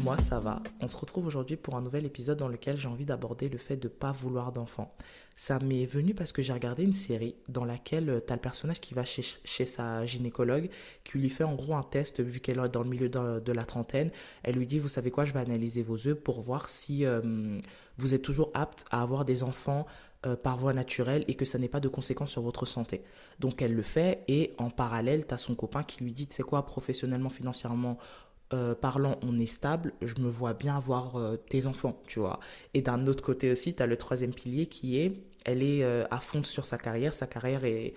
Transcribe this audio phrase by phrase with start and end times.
[0.00, 0.62] Moi, ça va.
[0.80, 3.76] On se retrouve aujourd'hui pour un nouvel épisode dans lequel j'ai envie d'aborder le fait
[3.76, 4.94] de pas vouloir d'enfant.
[5.36, 8.40] Ça m'est venu parce que j'ai regardé une série dans laquelle euh, tu as le
[8.40, 10.68] personnage qui va chez, chez, sa gynécologue,
[11.04, 13.64] qui lui fait en gros un test, vu qu'elle est dans le milieu de, la
[13.64, 14.10] trentaine.
[14.42, 17.58] Elle lui dit, vous savez quoi, je vais analyser vos œufs pour voir si euh,
[17.96, 19.86] vous êtes toujours apte à avoir des enfants
[20.26, 23.02] euh, par voie naturelle et que ça n'ait pas de conséquences sur votre santé.
[23.38, 26.34] Donc elle le fait et en parallèle, tu as son copain qui lui dit, tu
[26.34, 27.98] sais quoi, professionnellement, financièrement,
[28.54, 32.40] euh, parlant, on est stable, je me vois bien avoir euh, tes enfants, tu vois.
[32.72, 35.12] Et d'un autre côté aussi, tu as le troisième pilier qui est,
[35.44, 37.94] elle est euh, à fond sur sa carrière, sa carrière est,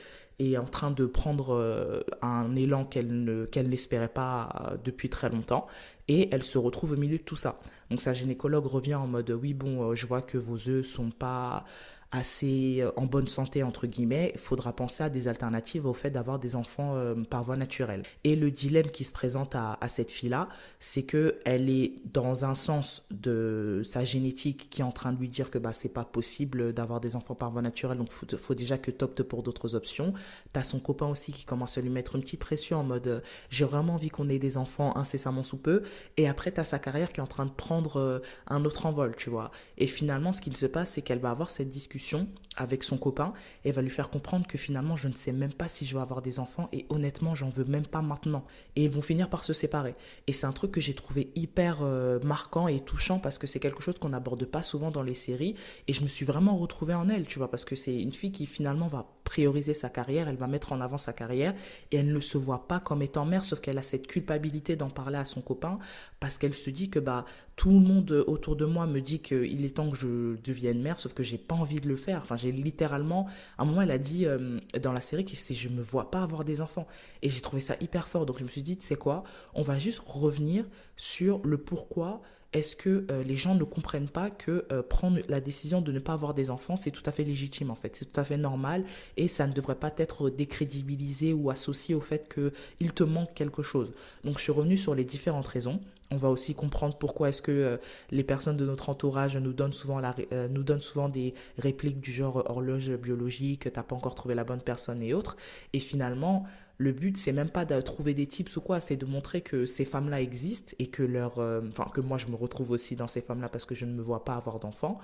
[0.57, 5.67] en train de prendre un élan qu'elle ne, qu'elle n'espérait pas depuis très longtemps,
[6.07, 7.59] et elle se retrouve au milieu de tout ça.
[7.91, 11.63] Donc sa gynécologue revient en mode, oui bon, je vois que vos œufs sont pas
[12.11, 16.09] assez euh, en bonne santé, entre guillemets, il faudra penser à des alternatives au fait
[16.09, 18.03] d'avoir des enfants euh, par voie naturelle.
[18.23, 22.55] Et le dilemme qui se présente à, cette fille-là, c'est que elle est dans un
[22.55, 26.03] sens de sa génétique qui est en train de lui dire que bah, c'est pas
[26.03, 29.43] possible d'avoir des enfants par voie naturelle, donc il faut, déjà que tu optes pour
[29.43, 30.13] d'autres options.
[30.53, 33.07] Tu as son copain aussi qui commence à lui mettre une petite pression en mode
[33.07, 33.19] euh,
[33.49, 35.83] j'ai vraiment envie qu'on ait des enfants incessamment sous peu.
[36.17, 39.15] Et après, tu as sa carrière qui est en train de prendre un autre envol,
[39.15, 39.51] tu vois.
[39.77, 42.97] Et finalement, ce qu'il se passe, c'est qu'elle va avoir cette discussion discussion avec son
[42.97, 45.95] copain et va lui faire comprendre que finalement je ne sais même pas si je
[45.95, 48.43] vais avoir des enfants et honnêtement j'en veux même pas maintenant
[48.75, 49.95] et ils vont finir par se séparer
[50.27, 53.59] et c'est un truc que j'ai trouvé hyper euh, marquant et touchant parce que c'est
[53.59, 55.55] quelque chose qu'on n'aborde pas souvent dans les séries
[55.87, 58.33] et je me suis vraiment retrouvée en elle tu vois parce que c'est une fille
[58.33, 61.55] qui finalement va prioriser sa carrière elle va mettre en avant sa carrière
[61.91, 64.89] et elle ne se voit pas comme étant mère sauf qu'elle a cette culpabilité d'en
[64.89, 65.79] parler à son copain
[66.19, 67.25] parce qu'elle se dit que bah
[67.61, 70.99] tout le monde autour de moi me dit qu'il est temps que je devienne mère,
[70.99, 72.25] sauf que j'ai pas envie de le faire.
[72.41, 75.81] J'ai littéralement, à un moment, elle a dit euh, dans la série que je me
[75.81, 76.87] vois pas avoir des enfants.
[77.21, 78.25] Et j'ai trouvé ça hyper fort.
[78.25, 79.23] Donc, je me suis dit, c'est quoi
[79.53, 82.21] On va juste revenir sur le pourquoi
[82.53, 85.99] est-ce que euh, les gens ne comprennent pas que euh, prendre la décision de ne
[85.99, 88.37] pas avoir des enfants, c'est tout à fait légitime en fait, c'est tout à fait
[88.37, 88.83] normal
[89.15, 93.63] et ça ne devrait pas être décrédibilisé ou associé au fait qu'il te manque quelque
[93.63, 93.93] chose.
[94.25, 95.79] Donc je suis revenu sur les différentes raisons.
[96.11, 97.77] On va aussi comprendre pourquoi est-ce que euh,
[98.11, 100.13] les personnes de notre entourage nous donnent souvent, la,
[100.49, 104.61] nous donnent souvent des répliques du genre horloge biologique, t'as pas encore trouvé la bonne
[104.61, 105.37] personne et autres.
[105.71, 106.45] Et finalement,
[106.81, 109.65] le but c'est même pas de trouver des tips ou quoi, c'est de montrer que
[109.65, 113.07] ces femmes-là existent et que leur, euh, enfin que moi je me retrouve aussi dans
[113.07, 114.99] ces femmes-là parce que je ne me vois pas avoir d'enfants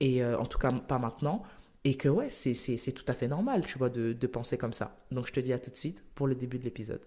[0.00, 1.42] et euh, en tout cas pas maintenant
[1.84, 4.72] et que ouais c'est c'est tout à fait normal tu vois de, de penser comme
[4.72, 4.96] ça.
[5.10, 7.02] Donc je te dis à tout de suite pour le début de l'épisode.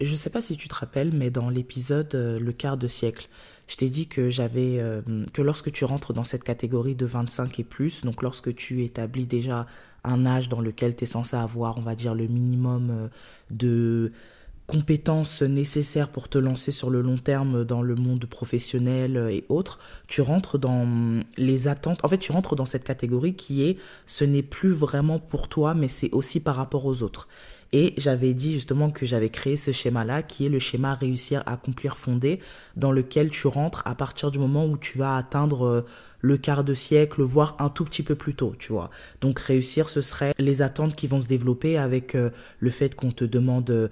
[0.00, 3.28] Je sais pas si tu te rappelles, mais dans l'épisode euh, Le quart de siècle,
[3.66, 7.60] je t'ai dit que j'avais euh, que lorsque tu rentres dans cette catégorie de 25
[7.60, 9.66] et plus, donc lorsque tu établis déjà
[10.04, 13.08] un âge dans lequel tu es censé avoir, on va dire, le minimum euh,
[13.50, 14.12] de
[14.66, 19.78] compétences nécessaires pour te lancer sur le long terme dans le monde professionnel et autres,
[20.08, 20.86] tu rentres dans
[21.38, 22.04] les attentes.
[22.04, 25.72] En fait, tu rentres dans cette catégorie qui est ce n'est plus vraiment pour toi,
[25.72, 27.28] mais c'est aussi par rapport aux autres.
[27.72, 31.98] Et j'avais dit justement que j'avais créé ce schéma-là, qui est le schéma réussir, accomplir,
[31.98, 32.40] fonder,
[32.76, 35.86] dans lequel tu rentres à partir du moment où tu vas atteindre euh,
[36.20, 38.90] le quart de siècle, voire un tout petit peu plus tôt, tu vois.
[39.20, 43.12] Donc réussir, ce serait les attentes qui vont se développer avec euh, le fait qu'on
[43.12, 43.88] te demande euh,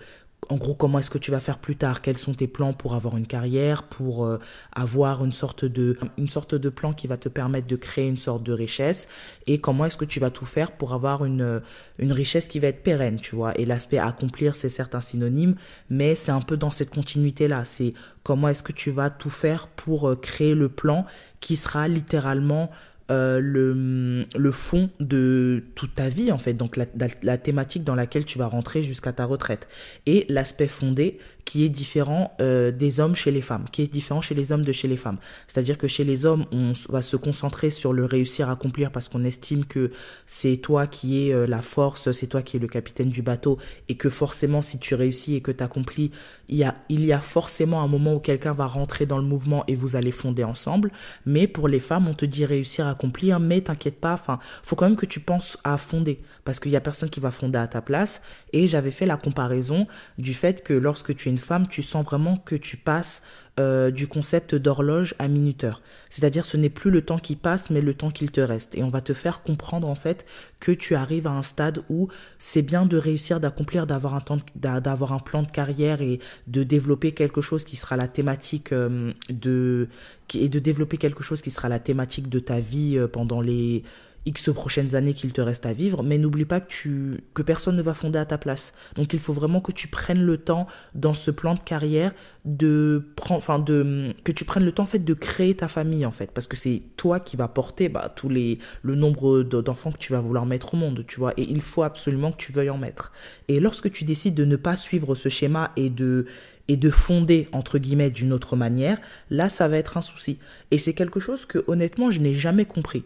[0.49, 2.03] en gros, comment est-ce que tu vas faire plus tard?
[2.03, 4.39] Quels sont tes plans pour avoir une carrière, pour euh,
[4.73, 8.17] avoir une sorte de une sorte de plan qui va te permettre de créer une
[8.17, 9.09] sorte de richesse?
[9.47, 11.63] Et comment est-ce que tu vas tout faire pour avoir une
[11.99, 13.59] une richesse qui va être pérenne, tu vois?
[13.59, 15.57] Et l'aspect accomplir, c'est certes un synonyme,
[15.91, 17.65] mais c'est un peu dans cette continuité là.
[17.65, 21.07] C'est comment est-ce que tu vas tout faire pour euh, créer le plan
[21.41, 22.71] qui sera littéralement
[23.11, 26.87] euh, le, le fond de toute ta vie, en fait, donc la,
[27.23, 29.69] la thématique dans laquelle tu vas rentrer jusqu'à ta retraite.
[30.07, 34.21] Et l'aspect fondé, qui est différent euh, des hommes chez les femmes, qui est différent
[34.21, 35.17] chez les hommes de chez les femmes.
[35.47, 39.09] C'est-à-dire que chez les hommes, on va se concentrer sur le réussir à accomplir parce
[39.09, 39.93] qu'on estime que
[40.27, 43.59] c'est toi qui es euh, la force, c'est toi qui es le capitaine du bateau
[43.89, 46.11] et que forcément si tu réussis et que tu accomplis,
[46.49, 49.25] il y a il y a forcément un moment où quelqu'un va rentrer dans le
[49.25, 50.91] mouvement et vous allez fonder ensemble.
[51.27, 54.75] Mais pour les femmes, on te dit réussir à accomplir, mais t'inquiète pas, enfin, faut
[54.75, 57.61] quand même que tu penses à fonder parce qu'il y a personne qui va fonder
[57.61, 58.21] à ta place
[58.53, 59.87] et j'avais fait la comparaison
[60.19, 63.23] du fait que lorsque tu es femme, tu sens vraiment que tu passes
[63.59, 65.81] euh, du concept d'horloge à minuteur.
[66.11, 68.75] C'est-à-dire ce n'est plus le temps qui passe, mais le temps qu'il te reste.
[68.77, 70.27] Et on va te faire comprendre en fait
[70.61, 74.39] que tu arrives à un stade où c'est bien de réussir d'accomplir, d'avoir un temps,
[74.57, 79.13] d'avoir un plan de carrière et de développer quelque chose qui sera la thématique euh,
[79.31, 79.89] de
[80.35, 83.85] et de développer quelque chose qui sera la thématique de ta vie euh, pendant les
[84.27, 87.77] X prochaines années qu'il te reste à vivre, mais n'oublie pas que, tu, que personne
[87.77, 88.75] ne va fonder à ta place.
[88.97, 92.13] Donc il faut vraiment que tu prennes le temps dans ce plan de carrière
[92.45, 96.07] de prendre, enfin de, que tu prennes le temps en fait de créer ta famille
[96.07, 99.93] en fait, parce que c'est toi qui va porter bah, tous les, le nombre d'enfants
[99.93, 102.53] que tu vas vouloir mettre au monde, tu vois, et il faut absolument que tu
[102.53, 103.13] veuilles en mettre.
[103.49, 106.27] Et lorsque tu décides de ne pas suivre ce schéma et de
[106.69, 108.99] et de fonder entre guillemets d'une autre manière,
[109.31, 110.39] là ça va être un souci.
[110.71, 113.05] Et c'est quelque chose que honnêtement je n'ai jamais compris.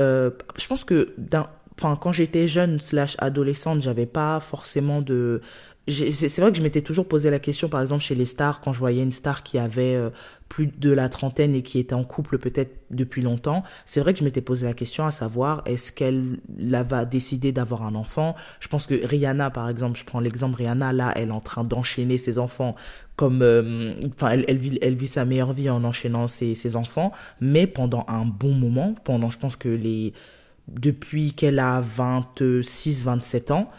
[0.00, 1.14] Euh, je pense que
[1.78, 5.40] enfin, quand j'étais jeune slash adolescente, j'avais pas forcément de
[5.86, 8.72] c'est vrai que je m'étais toujours posé la question, par exemple, chez les stars, quand
[8.72, 10.08] je voyais une star qui avait euh,
[10.48, 14.20] plus de la trentaine et qui était en couple peut-être depuis longtemps, c'est vrai que
[14.20, 18.34] je m'étais posé la question à savoir, est-ce qu'elle va décider d'avoir un enfant?
[18.60, 21.64] Je pense que Rihanna, par exemple, je prends l'exemple Rihanna, là, elle est en train
[21.64, 22.74] d'enchaîner ses enfants
[23.16, 23.42] comme...
[23.42, 27.12] Euh, enfin, elle, elle, vit, elle vit sa meilleure vie en enchaînant ses, ses enfants,
[27.42, 30.14] mais pendant un bon moment, pendant, je pense que les...
[30.66, 33.70] Depuis qu'elle a 26, 27 ans,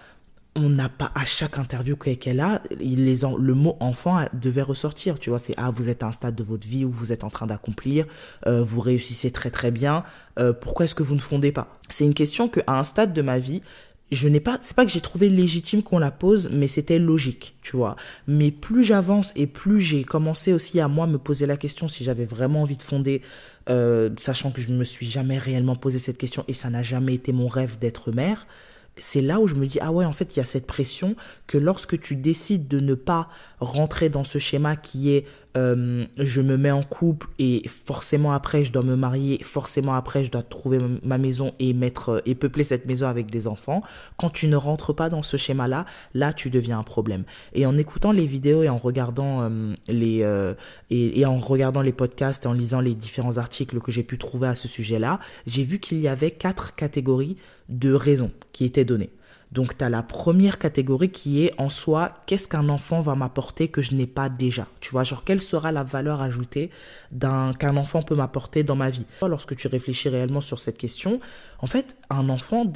[0.55, 5.19] on n'a pas à chaque interview qu'elle a, les, le mot enfant devait ressortir.
[5.19, 7.23] Tu vois, c'est ah vous êtes à un stade de votre vie où vous êtes
[7.23, 8.05] en train d'accomplir,
[8.47, 10.03] euh, vous réussissez très très bien.
[10.39, 11.77] Euh, pourquoi est-ce que vous ne fondez pas?
[11.89, 13.61] C'est une question que à un stade de ma vie,
[14.11, 17.57] je n'ai pas, c'est pas que j'ai trouvé légitime qu'on la pose, mais c'était logique,
[17.61, 17.95] tu vois.
[18.27, 22.03] Mais plus j'avance et plus j'ai commencé aussi à moi me poser la question si
[22.03, 23.23] j'avais vraiment envie de fonder,
[23.69, 26.83] euh, sachant que je ne me suis jamais réellement posé cette question et ça n'a
[26.83, 28.45] jamais été mon rêve d'être mère
[28.97, 31.15] c'est là où je me dis, ah ouais, en fait, il y a cette pression
[31.47, 35.25] que lorsque tu décides de ne pas rentrer dans ce schéma qui est
[35.57, 40.25] euh, je me mets en couple et forcément après je dois me marier, forcément après
[40.25, 43.81] je dois trouver ma maison et mettre euh, et peupler cette maison avec des enfants.
[44.17, 47.23] Quand tu ne rentres pas dans ce schéma-là, là tu deviens un problème.
[47.53, 50.25] Et en écoutant les vidéos et en regardant euh, les
[50.89, 54.17] et, et en regardant les podcasts et en lisant les différents articles que j'ai pu
[54.17, 57.37] trouver à ce sujet-là, j'ai vu qu'il y avait quatre catégories
[57.69, 59.11] de raisons qui étaient données.
[59.51, 63.67] Donc, tu as la première catégorie qui est en soi, qu'est-ce qu'un enfant va m'apporter
[63.67, 64.67] que je n'ai pas déjà?
[64.79, 66.71] Tu vois, genre, quelle sera la valeur ajoutée
[67.19, 69.05] qu'un enfant peut m'apporter dans ma vie?
[69.21, 71.19] Lorsque tu réfléchis réellement sur cette question,
[71.59, 72.71] en fait, un enfant,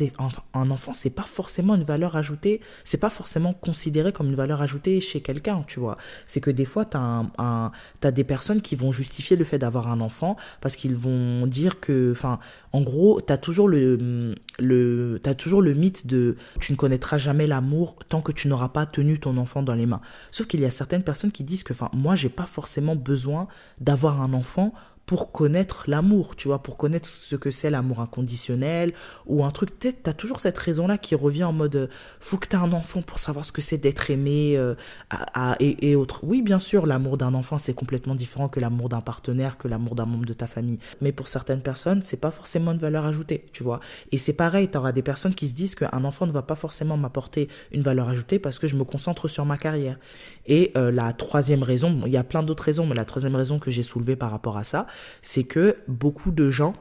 [0.53, 4.61] un enfant, c'est pas forcément une valeur ajoutée, c'est pas forcément considéré comme une valeur
[4.61, 5.97] ajoutée chez quelqu'un, tu vois.
[6.27, 7.71] C'est que des fois, tu as,
[8.11, 12.11] des personnes qui vont justifier le fait d'avoir un enfant parce qu'ils vont dire que,
[12.11, 12.39] enfin,
[12.71, 13.33] en gros, tu
[13.67, 18.47] le, le, as toujours le mythe de tu ne connaîtras jamais l'amour tant que tu
[18.47, 20.01] n'auras pas tenu ton enfant dans les mains.
[20.31, 23.47] Sauf qu'il y a certaines personnes qui disent que, enfin, moi, j'ai pas forcément besoin
[23.79, 24.73] d'avoir un enfant
[25.09, 28.93] pour connaître l'amour, tu vois, pour connaître ce que c'est l'amour inconditionnel
[29.25, 29.71] ou un truc.
[29.79, 31.87] Peut-être t'as toujours cette raison-là qui revient en mode euh,
[32.19, 34.75] faut que t'aies un enfant pour savoir ce que c'est d'être aimé euh,
[35.09, 36.19] à, et, et autres.
[36.21, 39.95] Oui, bien sûr, l'amour d'un enfant c'est complètement différent que l'amour d'un partenaire, que l'amour
[39.95, 40.77] d'un membre de ta famille.
[41.01, 43.79] Mais pour certaines personnes, c'est pas forcément une valeur ajoutée, tu vois.
[44.11, 46.97] Et c'est pareil, t'auras des personnes qui se disent qu'un enfant ne va pas forcément
[46.97, 49.97] m'apporter une valeur ajoutée parce que je me concentre sur ma carrière.
[50.45, 53.57] Et euh, la troisième raison, il y a plein d'autres raisons, mais la troisième raison
[53.57, 54.85] que j'ai soulevée par rapport à ça,
[55.21, 56.73] c'est que beaucoup de gens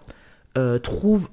[0.56, 1.28] euh, trouvent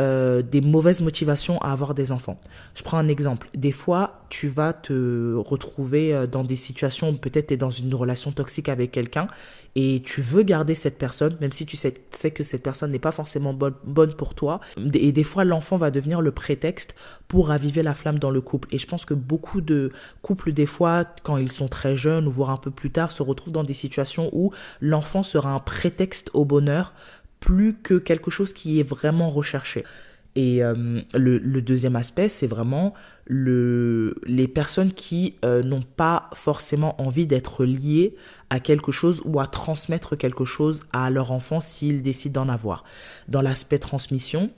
[0.00, 2.40] euh, des mauvaises motivations à avoir des enfants.
[2.74, 3.48] Je prends un exemple.
[3.54, 7.94] Des fois, tu vas te retrouver euh, dans des situations, peut-être tu es dans une
[7.94, 9.28] relation toxique avec quelqu'un
[9.76, 13.12] et tu veux garder cette personne, même si tu sais, que cette personne n'est pas
[13.12, 14.60] forcément bonne, bonne pour toi.
[14.94, 16.94] Et des fois, l'enfant va devenir le prétexte
[17.28, 18.68] pour raviver la flamme dans le couple.
[18.72, 19.92] Et je pense que beaucoup de
[20.22, 23.22] couples, des fois, quand ils sont très jeunes ou voire un peu plus tard, se
[23.22, 26.92] retrouvent dans des situations où l'enfant sera un prétexte au bonheur
[27.40, 29.84] plus que quelque chose qui est vraiment recherché.
[30.36, 32.94] Et euh, le, deuxième aspect, c'est vraiment
[33.26, 38.14] le, les personnes qui euh, n'ont pas forcément envie d'être liées
[38.48, 42.84] à quelque chose ou à transmettre quelque chose à leur enfant s'ils décident d'en avoir.
[43.28, 44.50] Dans l'aspect transmission,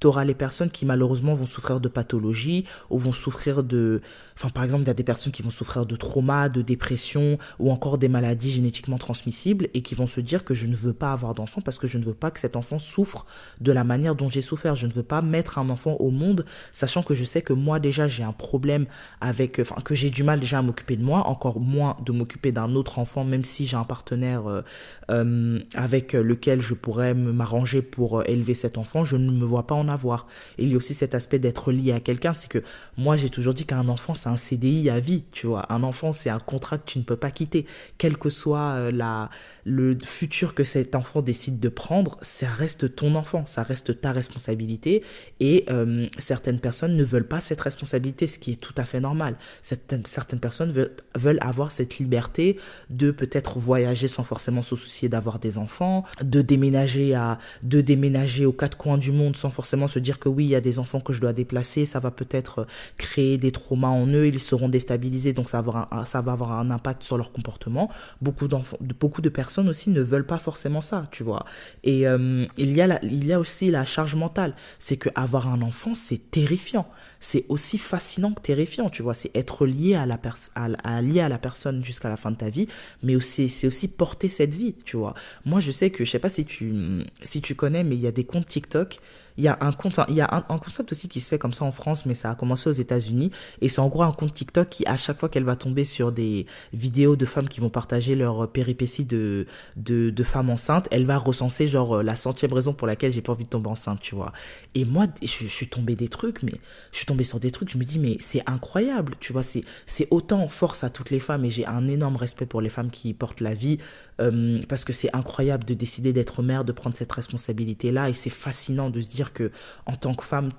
[0.00, 4.00] tu auras les personnes qui malheureusement vont souffrir de pathologies ou vont souffrir de...
[4.36, 7.38] Enfin, par exemple, il y a des personnes qui vont souffrir de trauma, de dépression
[7.58, 10.92] ou encore des maladies génétiquement transmissibles et qui vont se dire que je ne veux
[10.92, 13.24] pas avoir d'enfant parce que je ne veux pas que cet enfant souffre
[13.60, 14.74] de la manière dont j'ai souffert.
[14.74, 17.78] Je ne veux pas mettre un enfant au monde sachant que je sais que moi
[17.78, 18.86] déjà j'ai un problème
[19.20, 19.58] avec...
[19.60, 22.74] Enfin, que j'ai du mal déjà à m'occuper de moi, encore moins de m'occuper d'un
[22.74, 24.62] autre enfant même si j'ai un partenaire euh,
[25.10, 29.04] euh, avec lequel je pourrais m'arranger pour euh, élever cet enfant.
[29.04, 30.26] Je ne me vois pas en avoir.
[30.58, 32.62] Il y a aussi cet aspect d'être lié à quelqu'un, c'est que
[32.96, 35.72] moi j'ai toujours dit qu'un enfant c'est un CDI à vie, tu vois.
[35.72, 37.66] Un enfant c'est un contrat que tu ne peux pas quitter,
[37.98, 39.30] quel que soit euh, la,
[39.66, 44.12] le futur que cet enfant décide de prendre, ça reste ton enfant, ça reste ta
[44.12, 45.02] responsabilité.
[45.40, 49.00] Et euh, certaines personnes ne veulent pas cette responsabilité, ce qui est tout à fait
[49.00, 49.36] normal.
[49.62, 50.04] Certaines,
[50.40, 50.72] personnes
[51.16, 52.58] veulent, avoir cette liberté
[52.90, 58.46] de peut-être voyager sans forcément se soucier d'avoir des enfants, de déménager à, de déménager
[58.46, 60.78] aux quatre coins du monde sans forcément se dire que oui, il y a des
[60.78, 62.68] enfants que je dois déplacer, ça va peut-être
[62.98, 66.32] créer des traumas en eux, ils seront déstabilisés, donc ça va avoir un, ça va
[66.32, 67.90] avoir un impact sur leur comportement.
[68.22, 71.44] Beaucoup, d'enfants, beaucoup de personnes aussi ne veulent pas forcément ça, tu vois.
[71.84, 74.54] Et il, y a il y a aussi la charge mentale.
[74.78, 76.88] C'est que avoir un enfant, c'est terrifiant.
[77.20, 79.14] C'est aussi fascinant que terrifiant, tu vois.
[79.14, 80.18] C'est être lié à la,
[80.54, 82.68] à, lié à la personne jusqu'à la fin de ta vie,
[83.02, 85.14] mais aussi, c'est aussi porter cette vie, tu vois.
[85.44, 88.06] Moi, je sais que, je sais pas si tu, si tu connais, mais il y
[88.06, 88.98] a des comptes TikTok
[89.36, 91.52] il y a un compte, il y a un, concept aussi qui se fait comme
[91.52, 93.30] ça en France, mais ça a commencé aux États-Unis.
[93.60, 96.12] Et c'est en gros un compte TikTok qui, à chaque fois qu'elle va tomber sur
[96.12, 101.04] des vidéos de femmes qui vont partager leurs péripéties de, de, de femmes enceintes, elle
[101.04, 104.14] va recenser genre la centième raison pour laquelle j'ai pas envie de tomber enceinte, tu
[104.14, 104.32] vois.
[104.74, 106.52] Et moi, je, suis tombé des trucs, mais
[106.92, 109.62] je suis tombé sur des trucs, je me dis, mais c'est incroyable, tu vois, c'est,
[109.86, 112.90] c'est autant force à toutes les femmes et j'ai un énorme respect pour les femmes
[112.90, 113.78] qui portent la vie,
[114.20, 118.30] euh, parce que c'est incroyable de décider d'être mère, de prendre cette responsabilité-là et c'est
[118.30, 119.50] fascinant de se dire que
[119.86, 120.52] en tant que femme,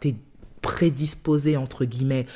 [0.00, 0.14] tu es
[0.62, 2.26] prédisposée, entre guillemets,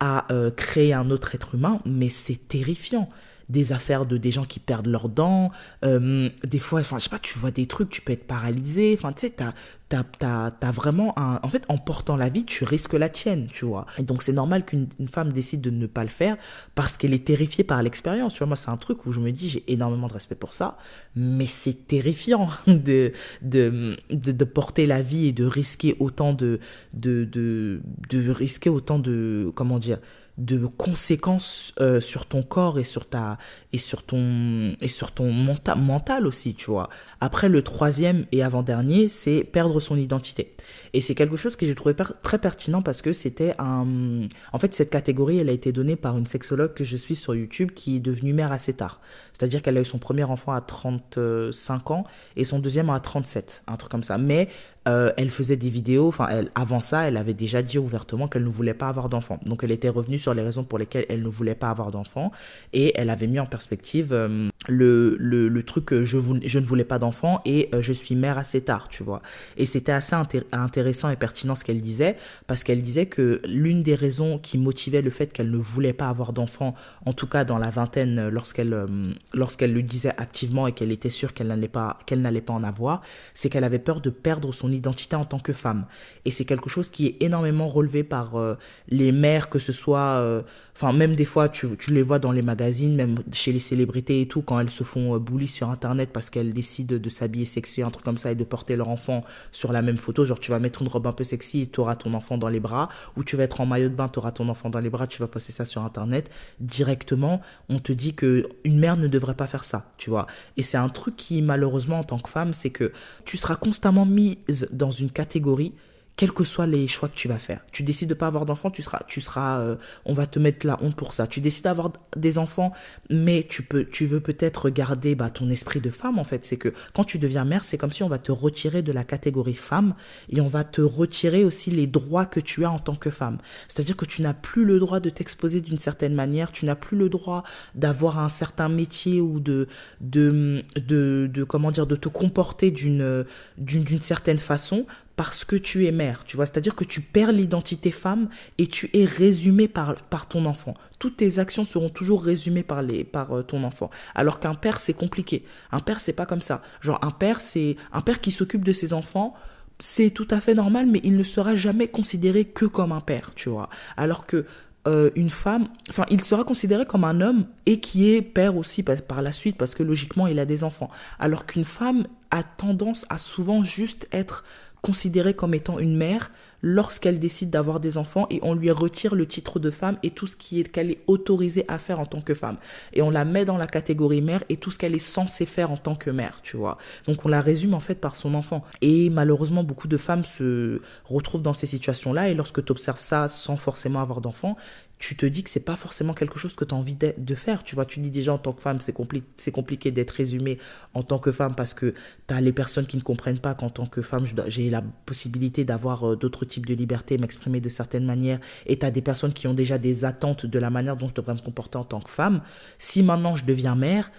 [0.00, 3.08] à euh, créer un autre être humain, mais c'est terrifiant
[3.48, 5.50] des affaires de des gens qui perdent leurs dents,
[5.84, 8.94] euh, des fois, enfin, je sais pas, tu vois des trucs, tu peux être paralysé,
[8.98, 9.54] enfin, tu sais, t'as,
[9.88, 13.64] t'as, t'as, vraiment un, en fait, en portant la vie, tu risques la tienne, tu
[13.64, 13.86] vois.
[13.98, 16.36] Et donc, c'est normal qu'une femme décide de ne pas le faire
[16.74, 18.48] parce qu'elle est terrifiée par l'expérience, tu vois.
[18.48, 20.76] Moi, c'est un truc où je me dis, j'ai énormément de respect pour ça,
[21.16, 23.12] mais c'est terrifiant de,
[23.42, 26.60] de, de, porter la vie et de risquer autant de,
[26.92, 29.98] de, de, de risquer autant de, comment dire,
[30.38, 33.38] de conséquences euh, sur ton corps et sur ta
[33.72, 36.88] et sur ton et sur ton mental aussi tu vois.
[37.20, 40.54] Après le troisième et avant dernier c'est perdre son identité.
[40.92, 44.74] Et c'est quelque chose que j'ai trouvé très pertinent parce que c'était un en fait
[44.74, 47.96] cette catégorie elle a été donnée par une sexologue que je suis sur YouTube qui
[47.96, 49.00] est devenue mère assez tard.
[49.32, 52.04] C'est-à-dire qu'elle a eu son premier enfant à 35 ans
[52.36, 54.18] et son deuxième à 37 un truc comme ça.
[54.18, 54.48] Mais
[54.88, 58.48] euh, elle faisait des vidéos, enfin, avant ça, elle avait déjà dit ouvertement qu'elle ne
[58.48, 59.38] voulait pas avoir d'enfant.
[59.44, 62.32] Donc, elle était revenue sur les raisons pour lesquelles elle ne voulait pas avoir d'enfant
[62.72, 67.42] et elle avait mis en perspective euh, le, truc que je, ne voulais pas d'enfant
[67.44, 69.20] et euh, je suis mère assez tard, tu vois.
[69.58, 70.16] Et c'était assez
[70.52, 72.16] intéressant et pertinent ce qu'elle disait
[72.46, 76.08] parce qu'elle disait que l'une des raisons qui motivait le fait qu'elle ne voulait pas
[76.08, 78.86] avoir d'enfant, en tout cas dans la vingtaine, lorsqu'elle
[79.34, 82.64] lorsqu'elle le disait activement et qu'elle était sûre qu'elle n'allait pas qu'elle n'allait pas en
[82.64, 83.02] avoir,
[83.34, 85.86] c'est qu'elle avait peur de perdre son identité en tant que femme.
[86.24, 88.54] Et c'est quelque chose qui est énormément relevé par euh,
[88.88, 90.42] les mères, que ce soit, euh,
[90.74, 94.22] enfin même des fois tu, tu, les vois dans les magazines, même chez les célébrités
[94.22, 97.44] et tout, quand elles se font euh, bully sur Internet parce qu'elles décident de s'habiller
[97.44, 100.24] sexy, un truc comme ça, et de porter leur enfant sur la même photo.
[100.24, 102.48] Genre tu vas mettre une robe un peu sexy et tu auras ton enfant dans
[102.48, 104.80] les bras, ou tu vas être en maillot de bain, tu auras ton enfant dans
[104.80, 106.30] les bras, tu vas passer ça sur Internet.
[106.60, 110.26] Directement, on te dit que une mère ne devrait pas faire ça, tu vois.
[110.56, 112.92] Et c'est un truc qui malheureusement en tant que femme, c'est que
[113.24, 115.72] tu seras constamment mise dans une catégorie
[116.18, 117.60] quels que soient les choix que tu vas faire.
[117.70, 120.66] Tu décides de pas avoir d'enfants, tu seras, tu seras, euh, on va te mettre
[120.66, 121.28] la honte pour ça.
[121.28, 122.72] Tu décides d'avoir des enfants,
[123.08, 126.44] mais tu peux, tu veux peut-être garder bah, ton esprit de femme en fait.
[126.44, 129.04] C'est que quand tu deviens mère, c'est comme si on va te retirer de la
[129.04, 129.94] catégorie femme
[130.28, 133.38] et on va te retirer aussi les droits que tu as en tant que femme.
[133.68, 136.98] C'est-à-dire que tu n'as plus le droit de t'exposer d'une certaine manière, tu n'as plus
[136.98, 137.44] le droit
[137.76, 139.68] d'avoir un certain métier ou de,
[140.00, 143.24] de, de, de comment dire, de te comporter d'une,
[143.56, 144.84] d'une, d'une certaine façon
[145.18, 148.88] parce que tu es mère, tu vois, c'est-à-dire que tu perds l'identité femme et tu
[148.94, 150.74] es résumé par, par ton enfant.
[151.00, 153.90] Toutes tes actions seront toujours résumées par, les, par euh, ton enfant.
[154.14, 155.44] Alors qu'un père, c'est compliqué.
[155.72, 156.62] Un père, c'est pas comme ça.
[156.80, 159.34] Genre, un père, c'est un père qui s'occupe de ses enfants,
[159.80, 163.32] c'est tout à fait normal, mais il ne sera jamais considéré que comme un père,
[163.34, 163.70] tu vois.
[163.96, 164.46] Alors que
[164.86, 168.84] euh, une femme, enfin, il sera considéré comme un homme et qui est père aussi
[168.84, 170.88] par, par la suite parce que logiquement, il a des enfants.
[171.18, 174.44] Alors qu'une femme a tendance à souvent juste être
[174.82, 176.30] considérée comme étant une mère
[176.62, 180.26] lorsqu'elle décide d'avoir des enfants et on lui retire le titre de femme et tout
[180.26, 182.56] ce qui est qu'elle est autorisée à faire en tant que femme.
[182.92, 185.70] Et on la met dans la catégorie mère et tout ce qu'elle est censée faire
[185.70, 186.78] en tant que mère tu vois.
[187.06, 188.64] Donc on la résume en fait par son enfant.
[188.80, 193.00] Et malheureusement beaucoup de femmes se retrouvent dans ces situations là et lorsque tu observes
[193.00, 194.56] ça sans forcément avoir d'enfants
[194.98, 197.62] tu te dis que c'est pas forcément quelque chose que tu as envie de, faire.
[197.62, 200.58] Tu vois, tu dis déjà en tant que femme, c'est compliqué d'être résumé
[200.94, 201.94] en tant que femme parce que
[202.26, 205.64] tu as les personnes qui ne comprennent pas qu'en tant que femme, j'ai la possibilité
[205.64, 208.40] d'avoir euh, d'autres types de libertés, m'exprimer de certaines manières.
[208.66, 211.14] Et tu as des personnes qui ont déjà des attentes de la manière dont je
[211.14, 212.42] devrais me comporter en tant que femme.
[212.78, 214.10] Si maintenant je deviens mère,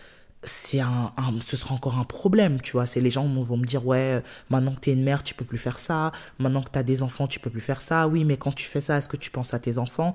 [0.43, 1.11] c'est un,
[1.45, 2.85] ce sera encore un problème, tu vois.
[2.85, 5.43] C'est les gens vont me dire, ouais, maintenant que tu es une mère, tu peux
[5.43, 6.13] plus faire ça.
[6.39, 8.07] Maintenant que tu as des enfants, tu peux plus faire ça.
[8.07, 10.13] Oui, mais quand tu fais ça, est-ce que tu penses à tes enfants?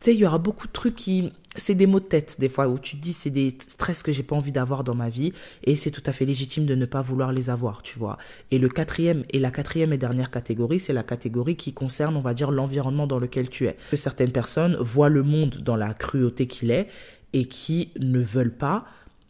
[0.00, 2.48] Tu sais, il y aura beaucoup de trucs qui, c'est des mots de tête des
[2.48, 5.08] fois où tu te dis c'est des stress que j'ai pas envie d'avoir dans ma
[5.08, 5.32] vie
[5.64, 8.16] et c'est tout à fait légitime de ne pas vouloir les avoir, tu vois.
[8.50, 12.22] Et le quatrième et la quatrième et dernière catégorie, c'est la catégorie qui concerne, on
[12.22, 13.76] va dire, l'environnement dans lequel tu es.
[13.90, 16.88] Que certaines personnes voient le monde dans la cruauté qu'il est
[17.32, 18.86] et qui ne veulent pas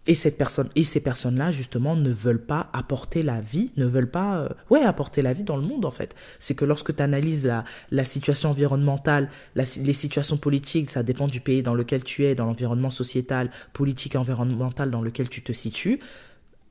[0.06, 4.10] et cette personne et ces personnes-là justement ne veulent pas apporter la vie, ne veulent
[4.10, 6.14] pas euh, ouais apporter la vie dans le monde en fait.
[6.38, 7.50] C'est que lorsque tu analyses
[7.90, 12.46] la situation environnementale, les situations politiques, ça dépend du pays dans lequel tu es, dans
[12.46, 16.00] l'environnement sociétal, politique environnemental dans lequel tu te situes,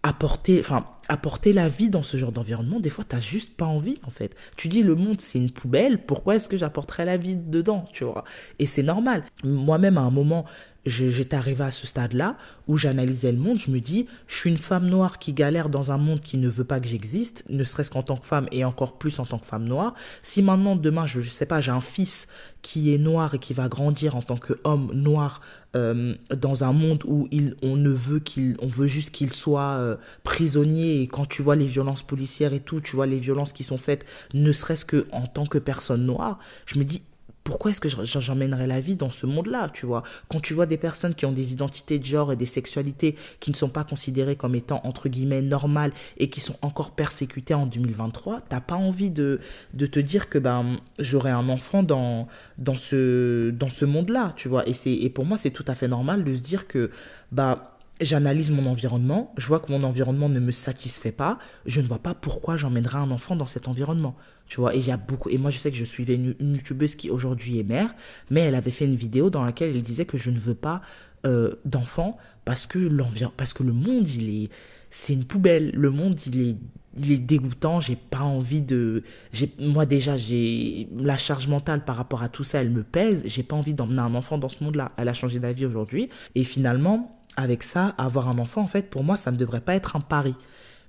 [0.05, 3.99] apporter enfin apporter la vie dans ce genre d'environnement, des fois tu juste pas envie
[4.03, 4.35] en fait.
[4.55, 8.03] Tu dis le monde c'est une poubelle, pourquoi est-ce que j'apporterais la vie dedans, tu
[8.03, 8.23] vois?
[8.59, 9.23] Et c'est normal.
[9.43, 10.45] Moi-même à un moment
[10.85, 12.37] j'étais arrivé à ce stade-là
[12.67, 15.91] où j'analysais le monde, je me dis, je suis une femme noire qui galère dans
[15.91, 18.63] un monde qui ne veut pas que j'existe, ne serait-ce qu'en tant que femme et
[18.65, 19.93] encore plus en tant que femme noire.
[20.21, 22.27] Si maintenant, demain, je ne sais pas, j'ai un fils
[22.61, 25.41] qui est noir et qui va grandir en tant qu'homme noir
[25.75, 27.27] euh, dans un monde où
[27.61, 31.55] on ne veut qu'il, on veut juste qu'il soit euh, prisonnier et quand tu vois
[31.55, 35.05] les violences policières et tout, tu vois les violences qui sont faites, ne serait-ce que
[35.11, 37.03] en tant que personne noire, je me dis,
[37.45, 40.01] pourquoi est-ce que j'emmènerais la vie dans ce monde-là, tu vois?
[40.29, 43.51] Quand tu vois des personnes qui ont des identités de genre et des sexualités qui
[43.51, 47.67] ne sont pas considérées comme étant, entre guillemets, normales et qui sont encore persécutées en
[47.67, 49.39] 2023, t'as pas envie de,
[49.75, 54.49] de te dire que ben, j'aurai un enfant dans, dans ce, dans ce monde-là, tu
[54.49, 54.67] vois?
[54.67, 54.73] Et,
[55.05, 56.89] et pour moi, c'est tout à fait normal de se dire que...
[57.31, 61.87] Bah, j'analyse mon environnement, je vois que mon environnement ne me satisfait pas, je ne
[61.87, 64.15] vois pas pourquoi j'emmènerai un enfant dans cet environnement.
[64.47, 66.35] Tu vois, et il y a beaucoup et moi je sais que je suivais une,
[66.39, 67.95] youtubeuse qui aujourd'hui est mère,
[68.29, 70.81] mais elle avait fait une vidéo dans laquelle elle disait que je ne veux pas
[71.25, 72.89] euh, d'enfant parce que
[73.37, 74.49] parce que le monde il est
[74.89, 76.55] c'est une poubelle, le monde il est
[76.97, 81.95] il est dégoûtant, j'ai pas envie de j'ai moi déjà j'ai la charge mentale par
[81.97, 84.63] rapport à tout ça, elle me pèse, j'ai pas envie d'emmener un enfant dans ce
[84.63, 84.89] monde-là.
[84.97, 89.03] Elle a changé d'avis aujourd'hui et finalement avec ça, avoir un enfant, en fait, pour
[89.03, 90.35] moi, ça ne devrait pas être un pari,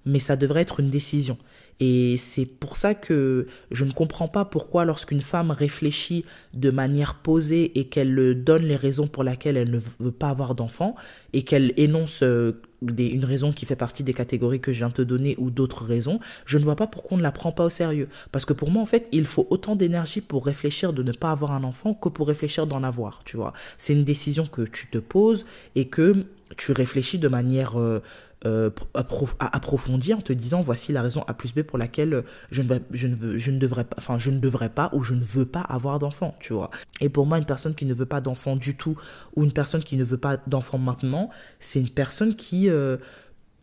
[0.05, 1.39] mais ça devrait être une décision.
[1.79, 6.25] Et c'est pour ça que je ne comprends pas pourquoi lorsqu'une femme réfléchit
[6.55, 10.55] de manière posée et qu'elle donne les raisons pour lesquelles elle ne veut pas avoir
[10.55, 10.95] d'enfant
[11.35, 14.95] et qu'elle énonce euh, une raison qui fait partie des catégories que je viens de
[14.95, 17.65] te donner ou d'autres raisons, je ne vois pas pourquoi on ne la prend pas
[17.65, 18.09] au sérieux.
[18.33, 21.31] Parce que pour moi, en fait, il faut autant d'énergie pour réfléchir de ne pas
[21.31, 23.53] avoir un enfant que pour réfléchir d'en avoir, tu vois.
[23.77, 26.25] C'est une décision que tu te poses et que
[26.57, 28.03] tu réfléchis de manière euh,
[28.45, 33.59] euh, approfondie en te disant voici la raison A plus B pour laquelle je ne,
[33.59, 36.53] devrais pas, enfin je ne devrais pas ou je ne veux pas avoir d'enfant, tu
[36.53, 36.71] vois.
[37.01, 38.97] Et pour moi, une personne qui ne veut pas d'enfant du tout
[39.35, 42.97] ou une personne qui ne veut pas d'enfant maintenant, c'est une personne qui euh,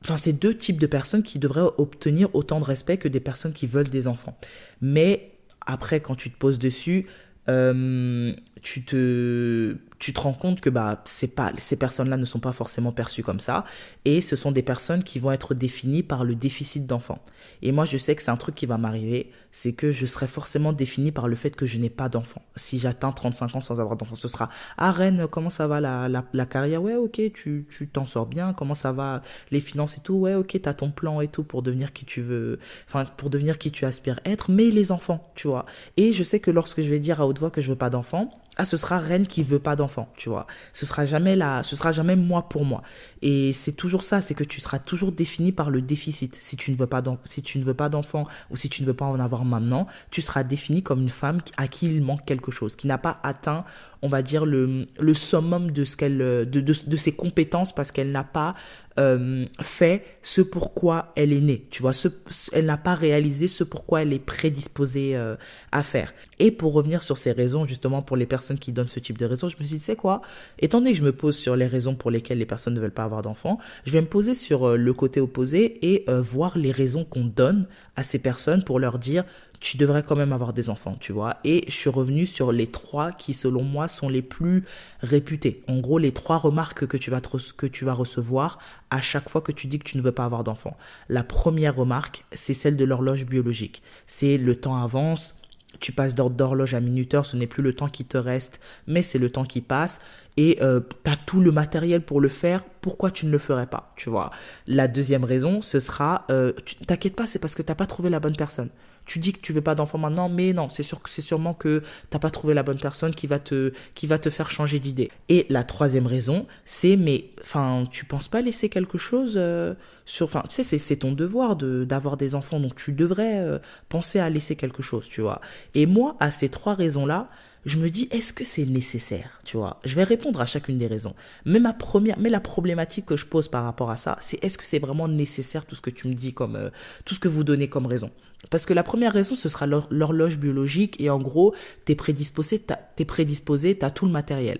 [0.06, 3.54] Enfin, c'est deux types de personnes qui devraient obtenir autant de respect que des personnes
[3.54, 4.38] qui veulent des enfants.
[4.82, 5.32] Mais
[5.66, 7.08] après, quand tu te poses dessus,
[7.46, 12.52] tu te tu te rends compte que bah c'est pas ces personnes-là ne sont pas
[12.52, 13.64] forcément perçues comme ça
[14.04, 17.20] et ce sont des personnes qui vont être définies par le déficit d'enfants.
[17.62, 20.28] Et moi je sais que c'est un truc qui va m'arriver, c'est que je serai
[20.28, 22.42] forcément défini par le fait que je n'ai pas d'enfants.
[22.58, 26.10] Si j'atteins 35 ans sans avoir d'enfants, ce sera ah Rennes, comment ça va la,
[26.10, 26.84] la, la carrière?
[26.84, 30.16] Ouais, OK, tu tu t'en sors bien, comment ça va les finances et tout?
[30.16, 33.30] Ouais, OK, tu as ton plan et tout pour devenir qui tu veux enfin pour
[33.30, 35.66] devenir qui tu aspires être, mais les enfants, tu vois.
[35.96, 37.90] Et je sais que lorsque je vais dire à haute voix que je veux pas
[37.90, 40.46] d'enfants, ah ce sera Reine qui veut pas d'enfant, tu vois.
[40.74, 42.84] Ce sera jamais là, ce sera jamais moi pour moi.
[43.22, 46.36] Et c'est toujours ça, c'est que tu seras toujours défini par le déficit.
[46.40, 48.88] Si tu ne veux pas si tu ne veux pas d'enfant ou si tu ne
[48.88, 52.26] veux pas en avoir maintenant, tu seras défini comme une femme à qui il manque
[52.26, 53.64] quelque chose, qui n'a pas atteint,
[54.02, 57.92] on va dire le le summum de ce qu'elle de, de, de ses compétences parce
[57.92, 58.56] qu'elle n'a pas
[59.00, 61.68] euh, fait ce pourquoi elle est née.
[61.72, 62.08] Tu vois, ce,
[62.52, 65.36] elle n'a pas réalisé ce pourquoi elle est prédisposée euh,
[65.72, 66.14] à faire.
[66.40, 69.26] Et pour revenir sur ces raisons, justement, pour les personnes qui donnent ce type de
[69.26, 70.22] raisons, je me suis dit, c'est quoi?
[70.60, 72.92] Étant donné que je me pose sur les raisons pour lesquelles les personnes ne veulent
[72.92, 76.72] pas avoir d'enfants, je vais me poser sur euh, le côté opposé et voir les
[76.72, 79.24] raisons qu'on donne à ces personnes pour leur dire,
[79.64, 81.38] tu devrais quand même avoir des enfants, tu vois.
[81.46, 84.66] Et je suis revenu sur les trois qui, selon moi, sont les plus
[85.00, 85.62] réputés.
[85.70, 89.80] En gros, les trois remarques que tu vas, recevoir à chaque fois que tu dis
[89.80, 90.76] que tu ne veux pas avoir d'enfants.
[91.08, 93.82] La première remarque, c'est celle de l'horloge biologique.
[94.06, 95.34] C'est le temps avance,
[95.80, 99.18] tu passes d'horloge à minuteur, ce n'est plus le temps qui te reste, mais c'est
[99.18, 100.02] le temps qui passe.
[100.36, 103.66] et euh, tu as tout le matériel pour le faire, pourquoi tu ne le ferais
[103.66, 104.30] pas, tu vois
[104.68, 106.52] La deuxième raison, ce sera, euh,
[106.86, 108.70] t'inquiète pas, c'est parce que tu n'as pas trouvé la bonne personne.
[109.06, 111.54] Tu dis que tu veux pas d'enfant maintenant, mais non, c'est sûr que c'est sûrement
[111.54, 114.80] que t'as pas trouvé la bonne personne qui va te, qui va te faire changer
[114.80, 115.10] d'idée.
[115.30, 120.26] Et la troisième raison, c'est mais, enfin, tu penses pas laisser quelque chose euh, sur,
[120.26, 124.20] enfin, tu sais, c'est ton devoir de d'avoir des enfants, donc tu devrais euh, penser
[124.20, 125.40] à laisser quelque chose, tu vois.
[125.74, 127.30] Et moi, à ces trois raisons là,
[127.66, 129.80] je me dis est-ce que c'est nécessaire, tu vois?
[129.86, 131.16] Je vais répondre à chacune des raisons.
[131.46, 134.58] Mais ma première, mais la problématique que je pose par rapport à ça, c'est est-ce
[134.58, 136.70] que c'est vraiment nécessaire tout ce que tu me dis comme euh,
[137.06, 138.12] tout ce que vous donnez comme raison?
[138.50, 142.62] Parce que la première raison, ce sera l'horloge biologique et en gros, t'es prédisposé,
[142.96, 144.60] t'es prédisposé, t'as tout le matériel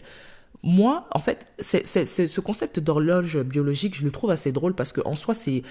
[0.64, 5.18] moi, en fait, c'est, ce concept d'horloge biologique, je le trouve assez drôle parce qu'en
[5.18, 5.62] soi, c'est,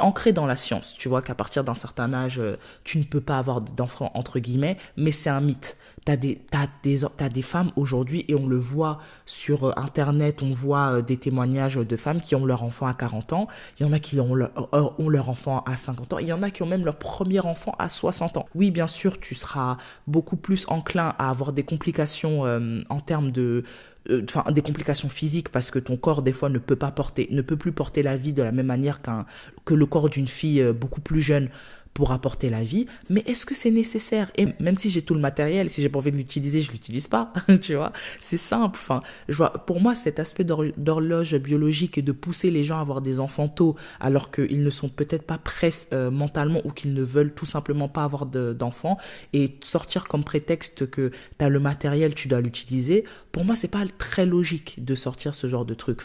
[0.00, 0.94] ancré dans la science.
[0.98, 4.40] Tu vois qu'à partir d'un certain âge, euh, tu ne peux pas avoir d'enfants, entre
[4.40, 5.76] guillemets, mais c'est un mythe.
[6.04, 10.42] T'as des, t'as des, t'as des femmes aujourd'hui, et on le voit sur euh, Internet,
[10.42, 13.46] on voit euh, des témoignages de femmes qui ont leur enfant à 40 ans,
[13.78, 16.32] il y en a qui ont leur, ont leur enfant à 50 ans, il y
[16.32, 18.46] en a qui ont même leur premier enfant à 60 ans.
[18.56, 19.76] Oui, bien sûr, tu seras
[20.08, 22.42] beaucoup plus enclin à avoir des complications
[22.88, 23.64] en termes de
[24.08, 27.28] euh, enfin des complications physiques parce que ton corps des fois ne peut pas porter
[27.30, 29.26] ne peut plus porter la vie de la même manière qu'un
[29.66, 31.50] que le corps d'une fille euh, beaucoup plus jeune
[31.94, 34.30] pour apporter la vie, mais est-ce que c'est nécessaire?
[34.36, 37.08] Et même si j'ai tout le matériel, si j'ai pas envie de l'utiliser, je l'utilise
[37.08, 37.92] pas, tu vois.
[38.20, 38.78] C'est simple.
[38.80, 42.80] Enfin, je vois, pour moi, cet aspect d'horloge biologique et de pousser les gens à
[42.80, 46.94] avoir des enfants tôt, alors qu'ils ne sont peut-être pas prêts euh, mentalement ou qu'ils
[46.94, 48.96] ne veulent tout simplement pas avoir d'enfants,
[49.32, 53.68] et sortir comme prétexte que tu as le matériel, tu dois l'utiliser, pour moi, c'est
[53.68, 56.00] pas très logique de sortir ce genre de truc.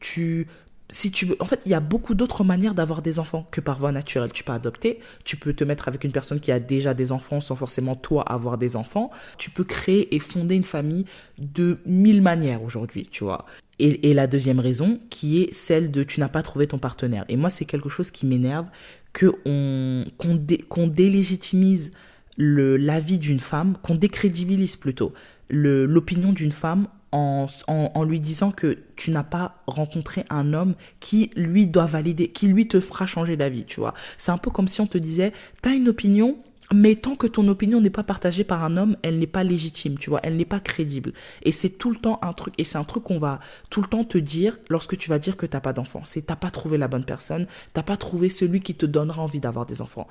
[0.00, 0.46] Tu
[0.90, 3.60] si tu veux, en fait, il y a beaucoup d'autres manières d'avoir des enfants que
[3.60, 4.32] par voie naturelle.
[4.32, 7.40] Tu peux adopter, tu peux te mettre avec une personne qui a déjà des enfants
[7.40, 9.10] sans forcément toi avoir des enfants.
[9.38, 11.06] Tu peux créer et fonder une famille
[11.38, 13.46] de mille manières aujourd'hui, tu vois.
[13.80, 17.24] Et, la deuxième raison, qui est celle de tu n'as pas trouvé ton partenaire.
[17.28, 18.66] Et moi, c'est quelque chose qui m'énerve,
[19.12, 21.90] que on, qu'on, délégitimise
[22.36, 25.12] le, l'avis d'une femme, qu'on décrédibilise plutôt
[25.50, 31.66] l'opinion d'une femme en, lui disant que tu n'as pas rencontré un homme qui lui
[31.66, 33.94] doit valider, qui lui te fera changer d'avis, tu vois.
[34.18, 36.38] C'est un peu comme si on te disait, tu as une opinion,
[36.72, 39.96] mais tant que ton opinion n'est pas partagée par un homme, elle n'est pas légitime,
[39.96, 41.12] tu vois, elle n'est pas crédible.
[41.42, 43.38] Et c'est tout le temps un truc, et c'est un truc qu'on va
[43.70, 46.00] tout le temps te dire lorsque tu vas dire que t'as pas d'enfant.
[46.04, 49.40] C'est t'as pas trouvé la bonne personne, t'as pas trouvé celui qui te donnera envie
[49.40, 50.08] d'avoir des enfants.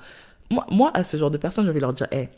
[0.50, 2.28] Moi, moi, à ce genre de personnes, je vais leur dire, hé,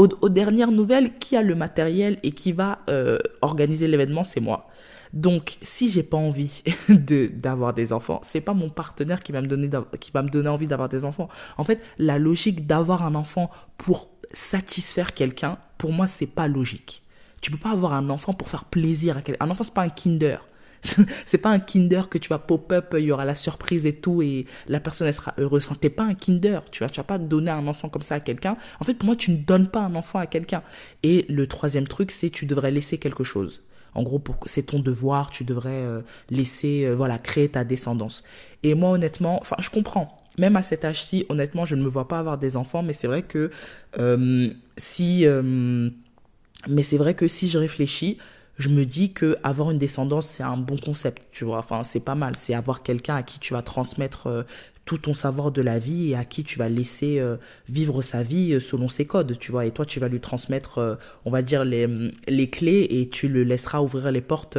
[0.00, 4.68] aux, dernières nouvelles, qui a le matériel et qui va euh, organiser l'événement, c'est moi.
[5.12, 9.40] Donc, si j'ai pas envie de d'avoir des enfants, c'est pas mon partenaire qui va
[9.40, 11.28] me donner qui va me donner envie d'avoir des enfants.
[11.58, 17.02] En fait, la logique d'avoir un enfant pour satisfaire quelqu'un, pour moi, c'est pas logique.
[17.40, 19.44] Tu peux pas avoir un enfant pour faire plaisir à quelqu'un.
[19.44, 20.44] Un enfant, c'est pas un Kinder.
[21.26, 24.22] c'est pas un Kinder que tu vas pop-up, il y aura la surprise et tout,
[24.22, 25.66] et la personne elle sera heureuse.
[25.66, 28.16] Enfin, t'es pas un Kinder, tu vois, tu vas pas donner un enfant comme ça
[28.16, 28.56] à quelqu'un.
[28.80, 30.62] En fait, pour moi, tu ne donnes pas un enfant à quelqu'un.
[31.02, 33.62] Et le troisième truc, c'est tu devrais laisser quelque chose.
[33.94, 38.22] En gros, c'est ton devoir, tu devrais euh, laisser, euh, voilà, créer ta descendance.
[38.62, 40.16] Et moi, honnêtement, enfin, je comprends.
[40.38, 43.08] Même à cet âge-ci, honnêtement, je ne me vois pas avoir des enfants, mais c'est
[43.08, 43.50] vrai que
[43.98, 45.26] euh, si,
[46.68, 48.16] mais c'est vrai que si je réfléchis,
[48.60, 51.58] je me dis que avoir une descendance c'est un bon concept tu vois.
[51.58, 52.36] Enfin c'est pas mal.
[52.36, 54.42] C'est avoir quelqu'un à qui tu vas transmettre euh,
[54.84, 57.36] tout ton savoir de la vie et à qui tu vas laisser euh,
[57.68, 59.64] vivre sa vie euh, selon ses codes tu vois.
[59.64, 61.86] Et toi tu vas lui transmettre on va dire les,
[62.28, 64.58] les clés et tu le laisseras ouvrir les portes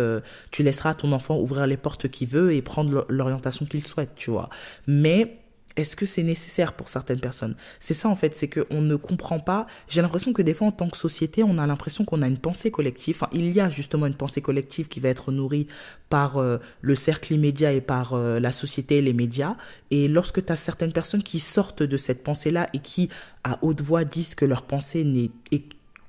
[0.49, 4.31] tu laisseras ton enfant ouvrir les portes qu'il veut et prendre l'orientation qu'il souhaite tu
[4.31, 4.49] vois.
[4.87, 5.40] Mais
[5.75, 7.55] est-ce que c'est nécessaire pour certaines personnes?
[7.79, 9.67] C'est ça en fait, c'est qu'on ne comprend pas.
[9.87, 12.37] J'ai l'impression que des fois en tant que société, on a l'impression qu'on a une
[12.37, 13.21] pensée collective.
[13.31, 15.67] Il y a justement une pensée collective qui va être nourrie
[16.09, 19.55] par euh, le cercle immédiat et par euh, la société et les médias.
[19.91, 23.09] Et lorsque tu as certaines personnes qui sortent de cette pensée-là et qui,
[23.43, 25.31] à haute voix, disent que leur pensée n'est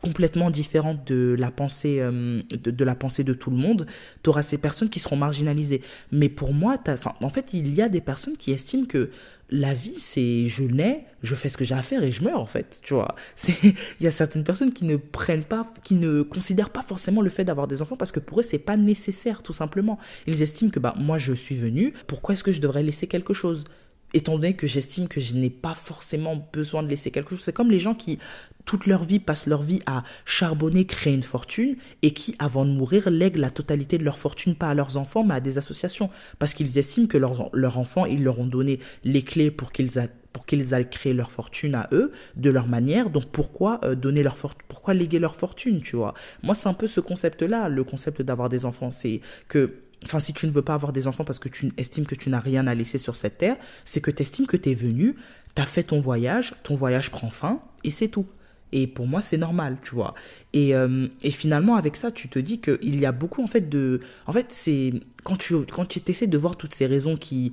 [0.03, 3.87] complètement différente de la pensée euh, de, la pensée de tout le monde,
[4.23, 5.81] tu auras ces personnes qui seront marginalisées.
[6.11, 6.77] Mais pour moi,
[7.21, 9.11] en fait, il y a des personnes qui estiment que
[9.53, 12.41] la vie, c'est je nais, je fais ce que j'ai à faire et je meurs
[12.41, 13.15] en fait, tu vois.
[13.49, 17.29] il y a certaines personnes qui ne prennent pas, qui ne considèrent pas forcément le
[17.29, 19.99] fait d'avoir des enfants parce que pour eux c'est pas nécessaire tout simplement.
[20.27, 23.35] Ils estiment que bah moi je suis venu, pourquoi est-ce que je devrais laisser quelque
[23.35, 23.65] chose?
[24.15, 27.41] Étant donné que j'estime que je n'ai pas forcément besoin de laisser quelque chose.
[27.41, 28.19] C'est comme les gens qui,
[28.65, 32.71] toute leur vie, passent leur vie à charbonner, créer une fortune, et qui, avant de
[32.71, 36.11] mourir, lèguent la totalité de leur fortune, pas à leurs enfants, mais à des associations.
[36.39, 39.99] Parce qu'ils estiment que leurs leur enfants, ils leur ont donné les clés pour qu'ils
[40.33, 43.11] pour qu'ils aillent créer leur fortune à eux, de leur manière.
[43.11, 44.37] Donc pourquoi euh, donner leur
[44.69, 46.15] pourquoi léguer leur fortune, tu vois?
[46.43, 48.91] Moi, c'est un peu ce concept-là, le concept d'avoir des enfants.
[48.91, 52.07] C'est que Enfin, si tu ne veux pas avoir des enfants parce que tu estimes
[52.07, 54.71] que tu n'as rien à laisser sur cette terre, c'est que tu estimes que tu
[54.71, 55.17] es venu,
[55.55, 58.27] tu as fait ton voyage, ton voyage prend fin, et c'est tout.
[58.73, 60.15] Et pour moi, c'est normal, tu vois.
[60.55, 64.01] Et, euh, finalement, avec ça, tu te dis qu'il y a beaucoup, en fait, de...
[64.27, 64.95] En fait, c'est...
[65.25, 67.53] Quand tu, quand tu essaies de voir toutes ces raisons qui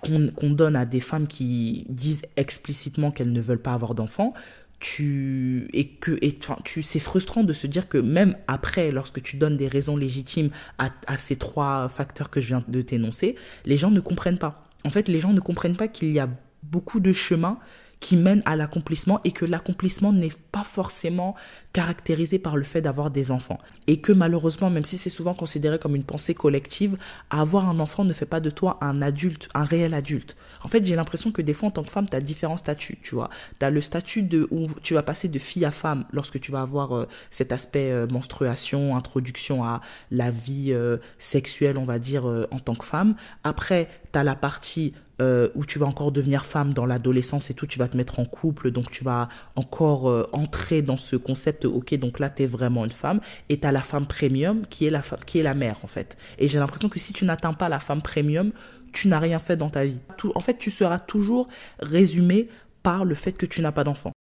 [0.00, 4.32] qu'on donne à des femmes qui disent explicitement qu'elles ne veulent pas avoir d'enfants,
[4.80, 6.38] tu et que et
[6.82, 10.90] c'est frustrant de se dire que même après lorsque tu donnes des raisons légitimes à,
[11.06, 14.64] à ces trois facteurs que je viens de t'énoncer les gens ne comprennent pas.
[14.84, 16.28] En fait les gens ne comprennent pas qu'il y a
[16.62, 17.58] beaucoup de chemins
[18.00, 21.36] qui mène à l'accomplissement et que l'accomplissement n'est pas forcément
[21.72, 23.58] caractérisé par le fait d'avoir des enfants.
[23.86, 26.96] Et que malheureusement, même si c'est souvent considéré comme une pensée collective,
[27.28, 30.36] avoir un enfant ne fait pas de toi un adulte, un réel adulte.
[30.64, 32.98] En fait, j'ai l'impression que des fois, en tant que femme, tu as différents statuts,
[33.02, 33.30] tu vois.
[33.58, 36.50] Tu as le statut de où tu vas passer de fille à femme lorsque tu
[36.50, 41.98] vas avoir euh, cet aspect euh, menstruation, introduction à la vie euh, sexuelle, on va
[41.98, 43.14] dire, en tant que femme.
[43.44, 47.54] Après, tu as la partie euh, où tu vas encore devenir femme dans l'adolescence et
[47.54, 51.16] tout, tu vas te mettre en couple, donc tu vas encore euh, entrer dans ce
[51.16, 54.66] concept, ok, donc là, tu es vraiment une femme, et tu as la femme premium
[54.66, 56.16] qui est la, femme, qui est la mère, en fait.
[56.38, 58.52] Et j'ai l'impression que si tu n'atteins pas la femme premium,
[58.92, 60.00] tu n'as rien fait dans ta vie.
[60.34, 61.48] En fait, tu seras toujours
[61.80, 62.48] résumé
[62.82, 64.12] par le fait que tu n'as pas d'enfant.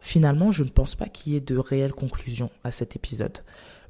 [0.00, 3.38] Finalement, je ne pense pas qu'il y ait de réelle conclusion à cet épisode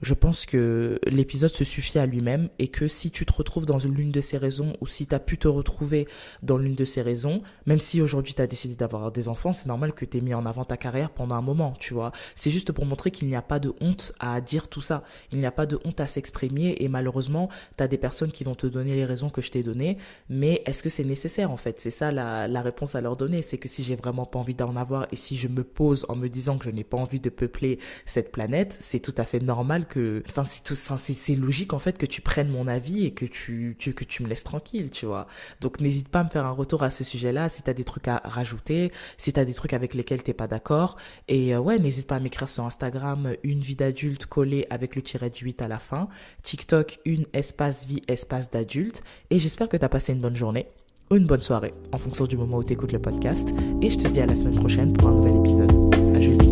[0.02, 3.78] je pense que l'épisode se suffit à lui-même et que si tu te retrouves dans
[3.78, 6.08] l'une de ces raisons ou si tu as pu te retrouver
[6.42, 9.66] dans l'une de ces raisons, même si aujourd'hui tu as décidé d'avoir des enfants, c'est
[9.66, 12.10] normal que tu aies mis en avant ta carrière pendant un moment, tu vois.
[12.34, 15.04] C'est juste pour montrer qu'il n'y a pas de honte à dire tout ça.
[15.30, 18.42] Il n'y a pas de honte à s'exprimer et malheureusement, tu as des personnes qui
[18.42, 21.56] vont te donner les raisons que je t'ai données, mais est-ce que c'est nécessaire en
[21.56, 21.80] fait?
[21.80, 24.54] C'est ça la, la réponse à leur donner, c'est que si j'ai vraiment pas envie
[24.56, 27.20] d'en avoir et si je me pose en me disant que je n'ai pas envie
[27.20, 29.86] de peupler cette planète, c'est tout à fait normal
[30.28, 34.22] enfin, c'est logique en fait que tu prennes mon avis et que tu, que tu
[34.22, 35.26] me laisses tranquille, tu vois.
[35.61, 38.09] Donc n'hésite pas à me faire un retour à ce sujet-là si t'as des trucs
[38.09, 40.96] à rajouter, si t'as des trucs avec lesquels t'es pas d'accord.
[41.28, 45.02] Et euh, ouais, n'hésite pas à m'écrire sur Instagram une vie d'adulte collée avec le
[45.02, 46.09] tiret du 8 à la fin,
[46.42, 49.02] TikTok une espace vie espace d'adulte.
[49.31, 50.66] Et j'espère que t'as passé une bonne journée
[51.11, 53.48] ou une bonne soirée en fonction du moment où t'écoutes le podcast.
[53.83, 56.51] Et je te dis à la semaine prochaine pour un nouvel épisode.